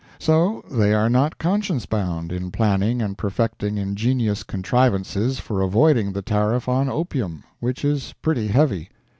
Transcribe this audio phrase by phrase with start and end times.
[0.17, 6.23] So they are not conscience bound in planning and perfecting ingenious contrivances for avoiding the
[6.23, 8.89] tariff on opium, which is pretty heavy.